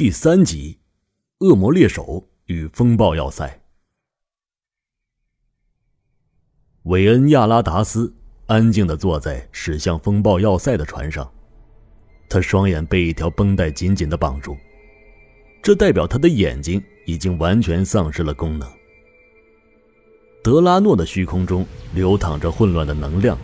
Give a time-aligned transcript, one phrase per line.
[0.00, 0.78] 第三集，
[1.40, 3.60] 恶魔猎手与风暴要塞。
[6.84, 8.10] 韦恩·亚拉达斯
[8.46, 11.30] 安静的坐在驶向风暴要塞的船上，
[12.30, 14.56] 他双眼被一条绷带紧紧的绑住，
[15.62, 18.66] 这代表他的眼睛已经完全丧失了功能。
[20.42, 23.36] 德拉诺的虚空中流淌着混乱的能量，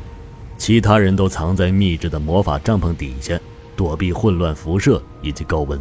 [0.56, 3.38] 其他人都藏在密制的魔法帐篷底下，
[3.76, 5.78] 躲避混乱辐射以及高温。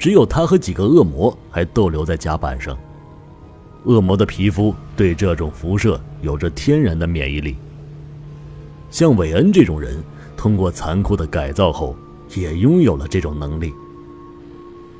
[0.00, 2.74] 只有他和几个恶魔还逗留在甲板上。
[3.84, 7.54] 恶魔的皮肤对这种辐射有着天然的免疫力。
[8.90, 10.02] 像韦恩这种人，
[10.38, 11.94] 通过残酷的改造后，
[12.34, 13.74] 也拥有了这种能力。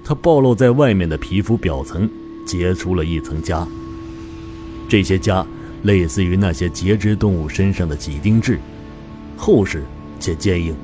[0.05, 2.09] 他暴露在外面的皮肤表层
[2.47, 3.67] 结出了一层痂，
[4.87, 5.47] 这些痂
[5.83, 8.59] 类似于那些节肢动物身上的几丁质，
[9.35, 9.83] 厚实
[10.19, 10.75] 且坚硬，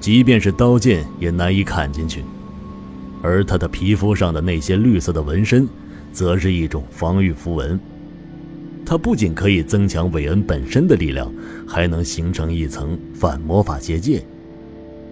[0.00, 2.24] 即便是刀剑也难以砍进去。
[3.22, 5.68] 而他的皮肤上的那些绿色的纹身，
[6.12, 7.78] 则是一种防御符文。
[8.84, 11.32] 它不仅可以增强韦恩本身的力量，
[11.66, 14.22] 还能形成一层反魔法结界，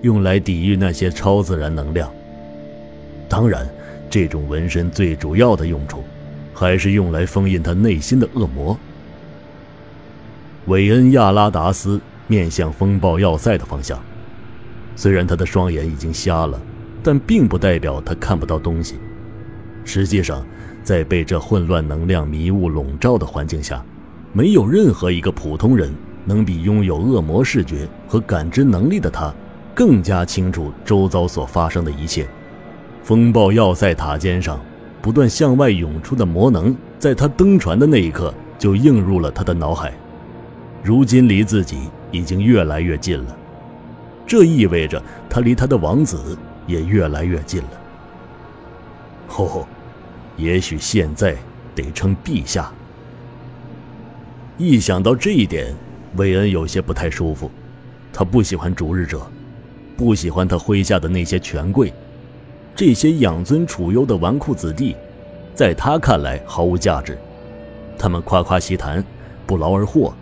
[0.03, 2.11] 用来抵御那些超自然能量。
[3.29, 3.65] 当然，
[4.11, 6.03] 这种纹身最主要的用处，
[6.53, 8.77] 还是用来封印他内心的恶魔。
[10.67, 14.03] 韦恩·亚拉达斯面向风暴要塞的方向，
[14.97, 16.61] 虽然他的双眼已经瞎了。
[17.03, 18.97] 但并不代表他看不到东西。
[19.85, 20.45] 实际上，
[20.83, 23.85] 在被这混乱能量迷雾笼罩的环境下，
[24.33, 25.93] 没有任何一个普通人
[26.25, 29.33] 能比拥有恶魔视觉和感知能力的他
[29.75, 32.27] 更加清楚周遭所发生的一切。
[33.03, 34.61] 风暴要塞塔尖上
[35.01, 39.93] 不断向外涌出的魔能，在他登船的那一刻就映入了他的脑海。
[40.83, 43.37] 如今离自己已经越来越近了，
[44.27, 46.37] 这意味着他离他的王子。
[46.71, 47.71] 也越来越近了。
[49.37, 49.67] 哦，
[50.37, 51.37] 也许现在
[51.75, 52.71] 得称陛下。
[54.57, 55.75] 一想到这一点，
[56.17, 57.51] 韦恩有些不太舒服。
[58.13, 59.27] 他不喜欢逐日者，
[59.97, 61.93] 不喜欢他麾下的那些权贵，
[62.75, 64.97] 这些养尊处优的纨绔子弟，
[65.55, 67.17] 在他看来毫无价值。
[67.97, 69.03] 他们夸夸其谈，
[69.47, 70.13] 不劳而获，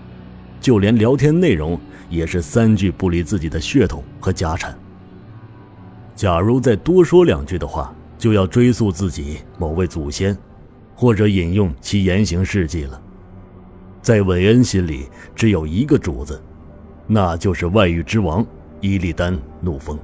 [0.61, 1.81] 就连聊天内容
[2.11, 4.79] 也是三句不离自己的血统和家产。
[6.19, 10.37] 假如再多说两句的话，就要追溯自己某位祖先，
[10.97, 13.01] 或者引用其言行事迹了。
[14.03, 16.43] 在韦恩心里，只有一个主子，
[17.07, 18.45] 那就是外域之王
[18.81, 19.97] 伊利丹怒风。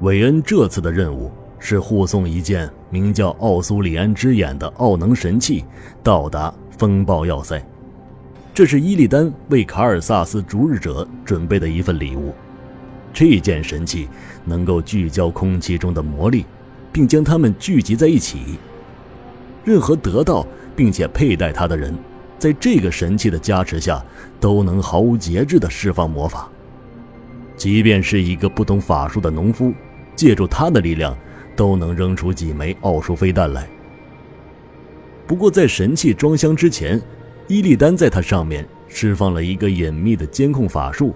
[0.00, 5.66] 韦恩这次的任务是护送一件名叫奥苏里安之眼的奥能神器
[6.02, 7.62] 到达风暴要塞，
[8.54, 12.32] 这是伊利丹为卡尔萨斯逐日者准备的一份礼物。
[13.12, 14.08] 这件神器
[14.44, 16.46] 能够聚焦空气中的魔力，
[16.90, 18.58] 并将它们聚集在一起。
[19.64, 21.96] 任何得到并且佩戴它的人，
[22.38, 24.04] 在这个神器的加持下，
[24.40, 26.48] 都能毫无节制地释放魔法。
[27.56, 29.72] 即便是一个不懂法术的农夫，
[30.16, 31.16] 借助他的力量，
[31.54, 33.68] 都能扔出几枚奥数飞弹来。
[35.26, 37.00] 不过，在神器装箱之前，
[37.46, 41.14] 伊利丹在它上面释放了一个隐秘的监控法术。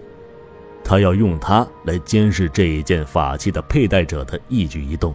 [0.89, 5.13] 他要用它来监视这一件法器的佩戴者的一举一动。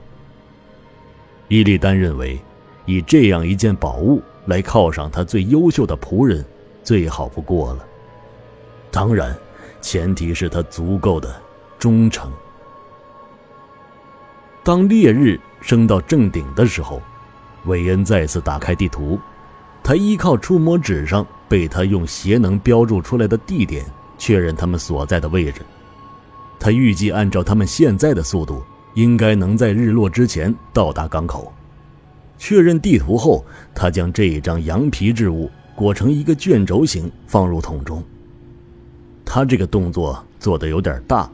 [1.47, 2.37] 伊利丹认为，
[2.85, 6.43] 以这样一件宝物来犒赏他最优秀的仆人，
[6.83, 7.85] 最好不过了。
[8.91, 9.33] 当然，
[9.79, 11.33] 前提是他足够的
[11.79, 12.29] 忠诚。
[14.63, 17.01] 当烈日升到正顶的时候，
[17.63, 19.17] 韦恩再次打开地图，
[19.81, 23.85] 他依靠触摸纸上被他用邪能标注出来的地点。
[24.21, 25.61] 确认他们所在的位置，
[26.59, 28.61] 他预计按照他们现在的速度，
[28.93, 31.51] 应该能在日落之前到达港口。
[32.37, 33.43] 确认地图后，
[33.73, 38.03] 他将这一张羊皮质物裹成一个卷轴形放入桶中。
[39.25, 41.27] 他这个动作做得有点大，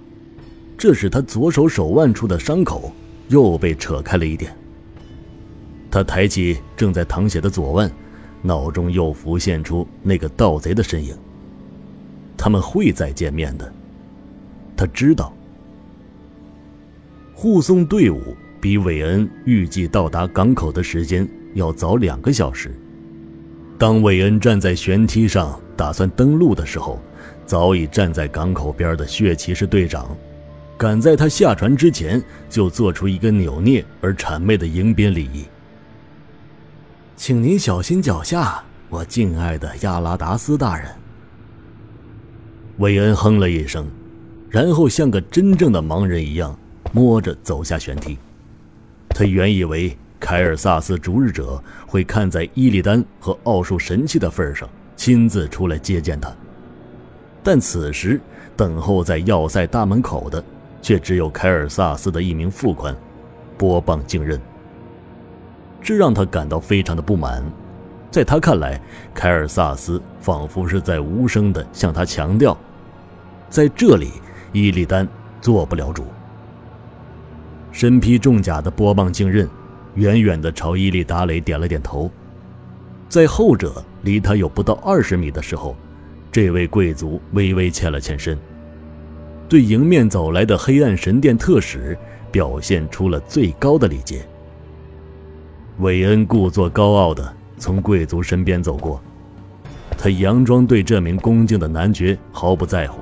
[0.77, 2.89] 这使他左手手腕处的伤口
[3.27, 4.55] 又被扯开了一点。
[5.91, 7.91] 他抬起正在淌血的左腕，
[8.41, 11.13] 脑中又浮现出那个盗贼的身影。
[12.37, 13.73] 他们会再见面的，
[14.75, 15.33] 他知道。
[17.33, 22.71] 护送队伍比韦恩预计到达港口的时间要早两个小时。
[23.77, 26.99] 当韦恩站在舷梯上打算登陆的时候，
[27.45, 30.17] 早已站在港口边的血骑士队长，
[30.77, 35.45] 赶在他下船之前就做出一个扭捏而谄媚的迎宾礼仪。
[37.15, 40.89] 请您小心脚下，我敬爱的亚拉达斯大人。
[42.79, 43.87] 韦恩哼了一声，
[44.51, 46.55] 然后像个真正的盲人一样
[46.91, 48.15] 摸着走下舷梯。
[49.09, 56.31] 他原以为凯尔萨斯逐日者会看在伊利丹和奥数神器的份上，亲自出来接见他。
[57.41, 58.21] 但此时，
[58.55, 60.43] 等候在要塞大门口的，
[60.79, 62.95] 却只有凯尔萨斯的一名副官，
[63.57, 64.39] 波棒敬任。
[65.81, 67.43] 这让他感到非常的不满。
[68.11, 68.79] 在他看来，
[69.15, 72.57] 凯尔萨斯仿佛是在无声地向他强调，
[73.49, 74.11] 在这里，
[74.51, 75.07] 伊利丹
[75.41, 76.05] 做不了主。
[77.71, 79.47] 身披重甲的波棒敬任，
[79.95, 82.09] 远远地朝伊利达雷点了点头。
[83.07, 85.75] 在后者离他有不到二十米的时候，
[86.31, 88.37] 这位贵族微微欠了欠身，
[89.47, 91.97] 对迎面走来的黑暗神殿特使
[92.31, 94.27] 表现出了最高的礼节。
[95.79, 99.01] 韦恩故作高傲地从贵族身边走过，
[99.97, 102.99] 他佯装对这名恭敬的男爵毫不在乎，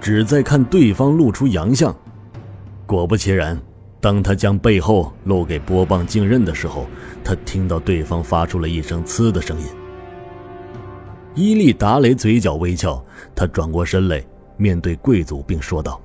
[0.00, 1.94] 只在看对方露出洋相。
[2.86, 3.60] 果不其然，
[4.00, 6.86] 当他将背后露给波棒敬任的时候，
[7.24, 9.66] 他听到对方发出了一声“呲”的声音。
[11.34, 13.04] 伊利达雷嘴角微翘，
[13.34, 14.24] 他转过身来，
[14.56, 16.00] 面对贵族，并说道：“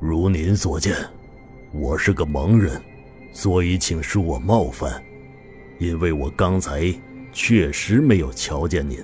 [0.00, 0.96] 如您所见，
[1.72, 2.80] 我是个盲人。”
[3.32, 5.00] 所以，请恕我冒犯，
[5.78, 6.92] 因为我刚才
[7.30, 8.98] 确实没有瞧见您。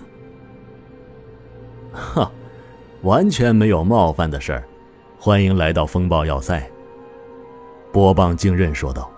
[1.92, 2.28] 哈，
[3.02, 4.64] 完全没有冒犯的事儿。
[5.18, 6.70] 欢迎来到风暴要塞。
[7.92, 9.10] 波棒敬任说道。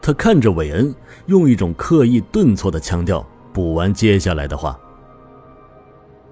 [0.00, 0.94] 他看着韦恩，
[1.26, 4.78] 用一种刻意顿挫的腔调补完接下来的话：“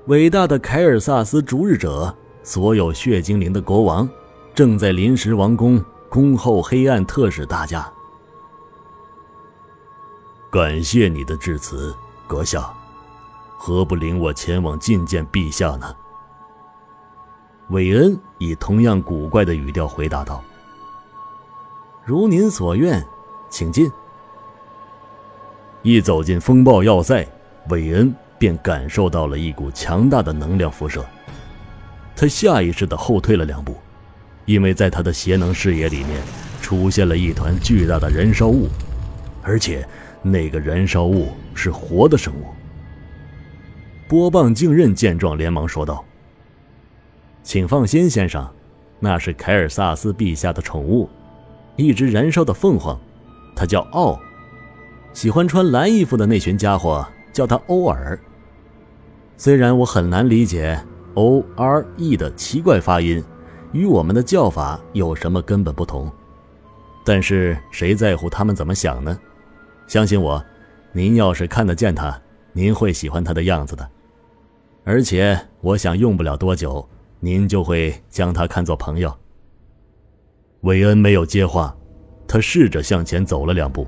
[0.07, 4.09] 伟大的凯尔萨斯逐日者，所有血精灵的国王，
[4.55, 7.91] 正在临时王宫。”恭候黑暗特使大驾。
[10.51, 11.97] 感谢你的致辞，
[12.27, 12.71] 阁下，
[13.57, 15.97] 何不领我前往觐见陛下呢？
[17.73, 20.45] 韦恩以同样古怪的语调回答道
[22.05, 23.03] ：“如您所愿，
[23.49, 23.91] 请进。”
[25.81, 27.27] 一走进风暴要塞，
[27.71, 31.03] 韦恩便感受到了一股强大的能量辐射，
[32.15, 33.75] 他下意识的后退了两步。
[34.45, 36.21] 因为在他的邪能视野里面，
[36.61, 38.69] 出现了一团巨大的燃烧物，
[39.43, 39.89] 而且
[40.21, 42.45] 那个燃烧物是活的生物。
[44.07, 46.05] 波棒镜刃见状，连忙说道
[47.43, 48.49] ：“请放心，先生，
[49.01, 51.09] 那是凯尔萨斯陛下的宠物，
[51.77, 52.99] 一只燃烧的凤凰，
[53.55, 54.19] 它叫奥。
[55.13, 58.19] 喜欢穿蓝衣服的那群家伙叫它欧尔。
[59.37, 60.79] 虽然我很难理解
[61.15, 63.23] O R E 的奇怪发音。”
[63.73, 66.13] 与我们的叫法有什么根本不同？
[67.07, 69.19] 但是谁在乎他们怎么想呢？
[69.87, 70.45] 相信我，
[70.93, 72.21] 您要是看得见他，
[72.53, 73.89] 您会喜欢他的样子的。
[74.85, 76.87] 而且我想用不了多久，
[77.25, 79.17] 您就会将他看作朋友。
[80.63, 81.73] 韦恩没有接话，
[82.27, 83.87] 他试着向前走了两步，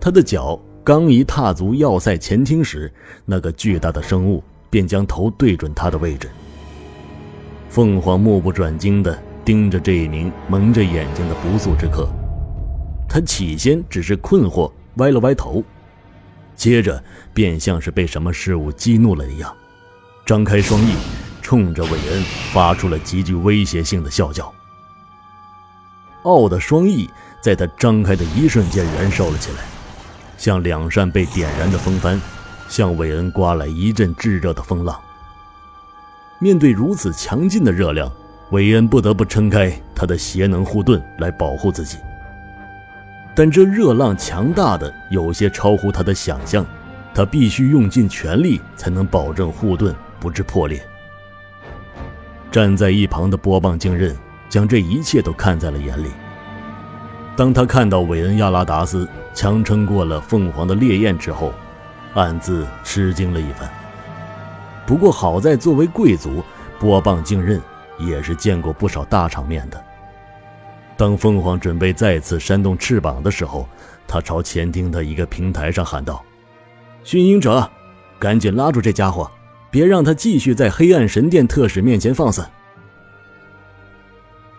[0.00, 2.92] 他的脚刚一踏足要塞前厅时，
[3.26, 6.30] 那个巨大的生物便将头对准他的位置。
[7.68, 12.08] 凤凰目不转睛地盯着这一名蒙着眼睛的不速之客，
[13.08, 15.64] 他起先只是困惑，歪了歪头，
[16.54, 17.02] 接着
[17.34, 19.52] 便像是被什么事物激怒了一样，
[20.24, 20.94] 张开双翼，
[21.50, 24.54] 冲着韦恩发出了极具威胁性的笑叫。
[26.22, 29.64] 傲的双翼在他张开的一瞬间燃烧了起来，
[30.38, 32.20] 像两扇被点燃的风帆，
[32.68, 34.96] 向韦恩刮来一阵炙热的风浪。
[36.38, 38.08] 面对如此强劲的热量，
[38.52, 41.98] 韦恩不得不撑开他的邪能护盾来保护自己。
[43.34, 46.64] 但这热浪强大的有些超乎他的想象，
[47.12, 50.80] 他必须用尽全力才能保证护盾不致破裂。
[52.50, 54.16] 站在一旁的波棒敬任
[54.48, 56.08] 将这一切都看在了眼里。
[57.36, 61.52] 当他看到韦恩亚拉达斯强撑过了凤凰的烈焰之后，
[62.14, 63.70] 暗自吃惊了一番。
[64.86, 66.42] 不过好在，作为贵族，
[66.78, 67.60] 波棒敬任
[67.98, 69.82] 也是见过不少大场面的。
[70.96, 73.66] 当凤凰准备再次扇动翅膀的时候，
[74.06, 76.22] 他朝前厅的一个平台上喊道
[77.04, 77.70] ：“驯鹰者，
[78.18, 79.30] 赶紧拉住这家伙，
[79.70, 82.44] 别让他继续在黑暗神殿特使面前放肆。”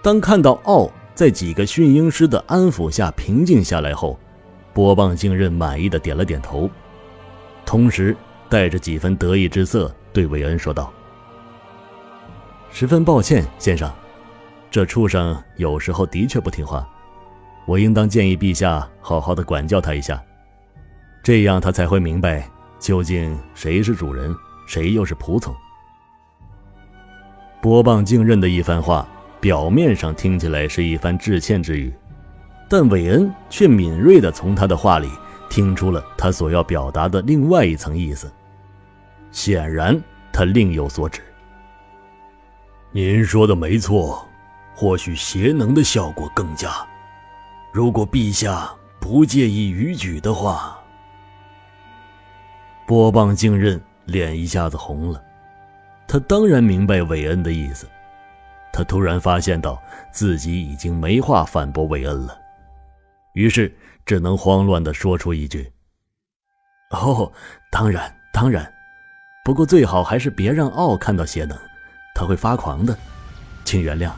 [0.02, 4.20] 当看到奥在几个驯鹰师的安抚下平静下来后，
[4.74, 6.70] 波棒敬任满意的点了点头，
[7.66, 8.16] 同时
[8.50, 9.94] 带着几分得意之色。
[10.14, 10.92] 对韦恩说道
[12.70, 13.90] ：“十分抱歉，先生，
[14.70, 16.86] 这畜生有时候的确不听话，
[17.66, 20.22] 我应当建议陛下好好的管教他一下，
[21.24, 22.46] 这样他才会明白
[22.78, 24.36] 究竟谁是主人，
[24.72, 25.54] 谁又是仆从。”
[27.62, 29.06] 波棒敬任的一番话，
[29.42, 31.94] 表面上听起来是一番致歉之语，
[32.70, 35.10] 但韦恩却敏锐地从他的话里
[35.50, 38.32] 听出了他所要表达的另外一层意思。
[39.32, 40.02] 显然，
[40.32, 41.22] 他另有所指。
[42.92, 44.26] 您说的没错，
[44.74, 46.70] 或许邪能的效果更佳。
[47.74, 50.78] 如果陛下不介意逾矩的话，
[52.88, 55.24] 波棒镜刃脸一下子红了。
[56.08, 57.88] 他当然明白韦恩的意思。
[58.74, 62.38] 他突然发现到自己已经没话反驳韦恩了，
[63.34, 63.74] 于是
[64.06, 65.70] 只能慌乱地说出一句
[66.92, 67.32] ：“哦，
[67.70, 68.72] 当然，当然。
[69.44, 71.58] 不过最好还是别让奥看到邪能。”
[72.16, 72.98] 他会发狂的，
[73.66, 74.12] 请原谅。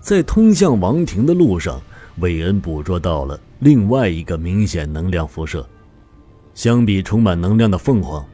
[0.00, 1.80] 在通向王庭的路上，
[2.18, 5.66] 韦恩捕捉到了另外一个明显能量辐射。
[6.54, 8.24] 相比充满能量的凤凰，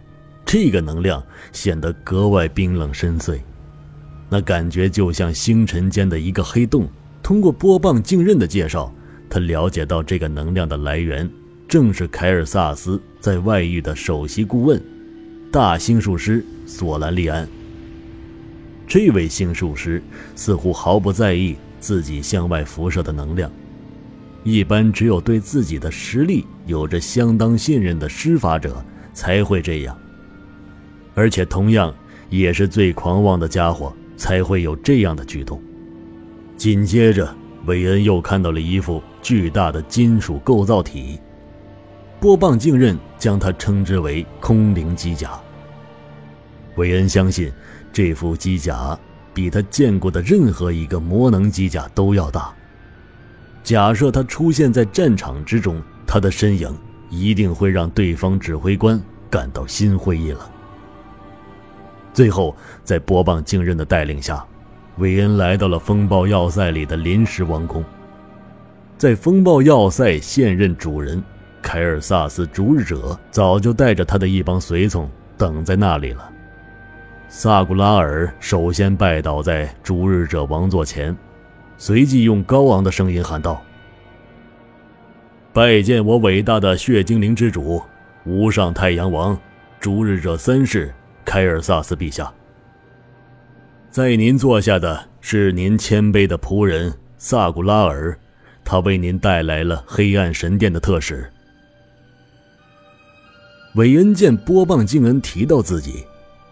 [0.45, 1.23] 这个能量
[1.53, 3.41] 显得格外冰冷深邃，
[4.29, 6.89] 那感觉就像星辰间的一个黑洞。
[7.23, 8.93] 通过波棒镜刃的介绍，
[9.29, 11.29] 他了解到这个能量的来源
[11.69, 14.83] 正是凯尔萨斯在外域的首席顾问——
[15.53, 17.49] 大星术师索兰利安。
[18.87, 20.03] 这位星术师
[20.35, 23.51] 似乎毫不在意自己向外辐射的能量，
[24.43, 29.97] 一般只有对自己的实力有着相当信任的施法者才会这样，
[31.15, 31.95] 而且同样
[32.29, 35.61] 也是最狂妄的家伙才会有这样的举动。
[36.57, 37.35] 紧接着，
[37.67, 41.19] 韦恩又看到了一副巨大的金属构造体，
[42.19, 45.39] 波棒镜刃将它称之为“空灵机甲”。
[46.77, 47.53] 韦恩相信。
[47.93, 48.97] 这副机甲
[49.35, 52.55] 比他见过的任何一个魔能机甲都要大。
[53.63, 56.75] 假设他出现在战场之中，他的身影
[57.09, 60.41] 一定会让对方指挥官感到心灰意冷。
[62.13, 64.45] 最后，在波棒镜刃的带领下，
[64.99, 67.85] 韦恩来到了风暴要塞里的临时王宫。
[68.99, 71.23] 在风暴要塞，现任主人
[71.63, 76.31] 凯尔萨斯逐日者早就带着他的一帮随从等在那里了。
[77.29, 81.17] 萨古拉尔首先拜倒在逐日者王座前，
[81.81, 83.65] 随即用高昂的声音喊道
[85.51, 87.81] ：“拜见我伟大的血精灵之主，
[88.27, 89.37] 无上太阳王，
[89.81, 90.95] 逐日者三世
[91.25, 92.31] 凯尔萨斯陛下。
[93.89, 98.15] 在您坐下的是您谦卑的仆人萨古拉尔，
[98.63, 101.33] 他为您带来了黑暗神殿的特使。”
[103.77, 106.05] 韦恩见波棒敬恩提到自己。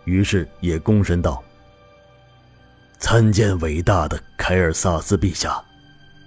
[0.07, 1.45] 于是也躬身道
[3.00, 5.62] ：“参见伟大的凯尔萨斯陛下，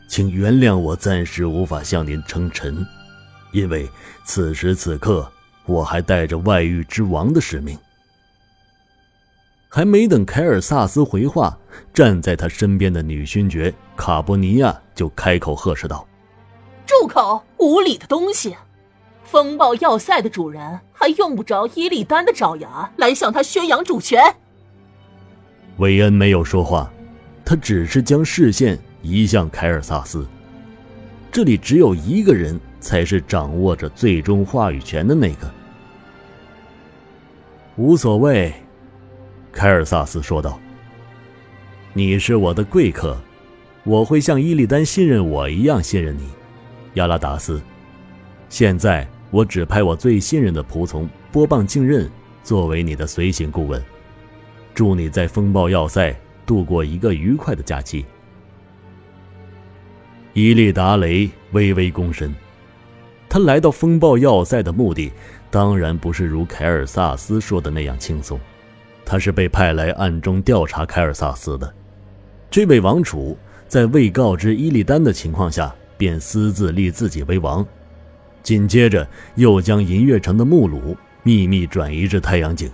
[0.07, 2.85] 请原谅我暂时无法向您称臣，
[3.51, 3.89] 因为
[4.23, 5.29] 此时此刻
[5.65, 7.77] 我还带着外域之王的使命。”
[9.67, 11.57] 还没等凯尔萨斯回话，
[11.93, 16.07] 站在他身边的女勋爵卡波尼亚就开口呵斥道
[16.87, 17.43] ：“住口！
[17.57, 18.55] 无礼的东西！”
[19.23, 24.35] 风暴要塞的主人还用不着伊利丹的爪牙来向他宣扬主权。
[25.81, 26.93] 韦恩没有说话，
[27.43, 30.27] 他只是将视线移向凯尔萨斯。
[31.31, 35.51] 这里只有一个人才是掌握着最终话语权的那个。
[37.77, 38.53] 无所谓，
[39.51, 40.59] 凯尔萨斯说道
[41.93, 43.19] ：“你是我的贵客，
[43.83, 46.29] 我会像伊利丹信任我一样信任你，
[46.93, 47.59] 亚拉达斯。
[48.49, 52.11] 现在。”我指派我最信任的仆从波棒镜刃
[52.43, 53.81] 作为你的随行顾问，
[54.81, 56.11] 祝你在风暴要塞
[56.43, 58.03] 度过一个愉快的假期。
[60.33, 62.33] 伊利达雷微微躬身，
[63.29, 65.11] 他来到风暴要塞的目的
[65.51, 68.39] 当然不是如凯尔萨斯说的那样轻松，
[69.05, 71.71] 他是被派来暗中调查凯尔萨斯的。
[72.49, 77.63] 这位王储在未告知伊利丹的情况下，便私自立自己为王。
[78.41, 82.67] 紧接着，又将银月城的木鲁秘密转移至太阳井，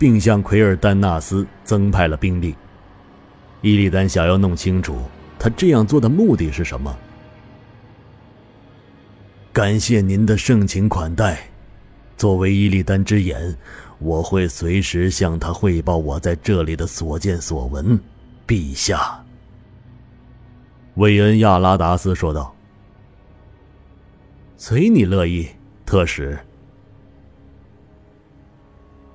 [0.00, 2.54] 并向奎尔丹纳斯增派了兵力。
[3.60, 4.96] 伊利丹想要弄清楚
[5.38, 6.96] 他这样做的目的是什么。
[9.52, 11.38] 感谢您的盛情款待，
[12.16, 13.54] 作为伊利丹之眼，
[13.98, 18.00] 我会随时向他汇报我在这里的所见所闻，
[18.46, 19.22] 陛下。”
[20.96, 22.54] 韦恩·亚拉达斯说道。
[24.56, 25.46] 随你乐意，
[25.84, 26.38] 特使。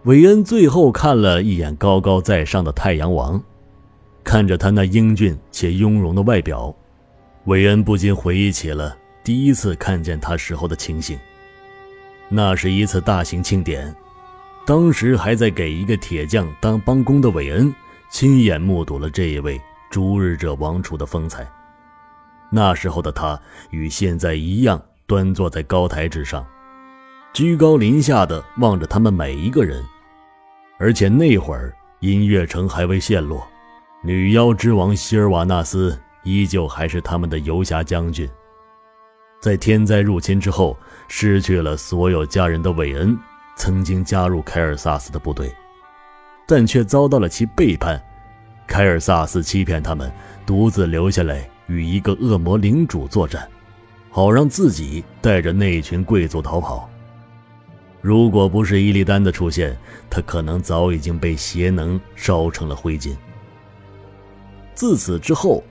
[0.05, 3.41] 韦恩最后看了一眼高高在上的太阳王，
[4.23, 6.71] 看着他那英俊且雍容的外表，
[7.45, 11.17] 韦恩不禁回忆起了第一次看见他时候的情形。
[12.29, 13.95] 那是一次大型庆典，
[14.63, 17.73] 当时还在给一个铁匠当帮工的韦恩，
[18.11, 19.59] 亲眼目睹了这一位
[19.89, 21.51] 逐日者王储的风采。
[22.51, 23.39] 那时候的他
[23.71, 26.45] 与现在一样，端坐在高台之上，
[27.33, 29.83] 居高临下的望着他们每一个人。
[30.77, 33.47] 而且那会儿音乐城还未陷落，
[34.03, 38.29] 女妖之王希尔瓦纳斯依旧还是他们的游侠将军。
[39.39, 40.77] 在天灾入侵之后，
[41.07, 43.17] 失去了所有家人的韦恩，
[43.55, 45.53] 曾经加入凯尔萨斯的部队，
[46.47, 48.01] 但却遭到了其背叛。
[48.67, 50.11] 凯尔萨斯欺骗他们，
[50.45, 53.47] 独自留下来与一个恶魔领主作战，
[54.09, 56.89] 好让自己带着那群贵族逃跑。
[58.05, 59.75] 如果不是伊利丹的出现，
[60.11, 63.15] 他可能早已经被邪能烧成了灰烬。
[64.75, 65.63] 自此之后，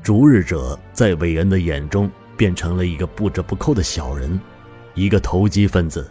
[0.00, 4.40] 逐日者在韦恩的眼中变成了一个不折不扣的小人，
[4.94, 6.08] 一个投机分子。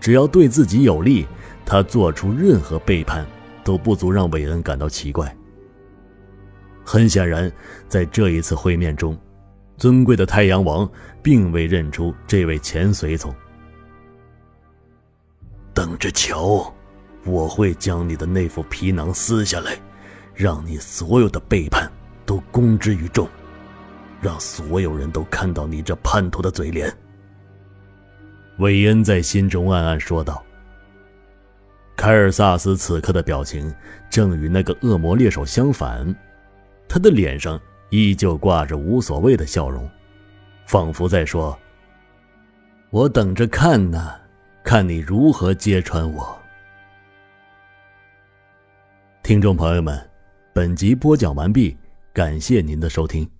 [0.00, 1.24] 只要对自己有利，
[1.64, 3.24] 他做出任何背叛。
[3.62, 5.34] 都不足让韦恩感到奇怪。
[6.84, 7.50] 很显然，
[7.88, 9.16] 在这一次会面中，
[9.78, 10.86] 尊贵的太阳王
[11.22, 13.34] 并未认出这位前随从。
[15.74, 16.72] 等着瞧，
[17.24, 19.76] 我会将你的那副皮囊撕下来，
[20.32, 21.90] 让你所有的背叛
[22.24, 23.28] 都公之于众，
[24.20, 26.90] 让所有人都看到你这叛徒的嘴脸。
[28.58, 30.42] 韦恩在心中暗暗说道。
[31.96, 33.72] 凯尔萨斯此刻的表情
[34.10, 36.14] 正与那个恶魔猎手相反，
[36.88, 39.88] 他的脸上依旧挂着无所谓的笑容，
[40.66, 41.56] 仿佛在说
[42.90, 44.12] ：“我等着看呢，
[44.64, 46.36] 看你如何揭穿我。”
[49.22, 50.10] 听众朋友们，
[50.54, 51.76] 本集播讲完毕，
[52.14, 53.30] 感谢您的收听。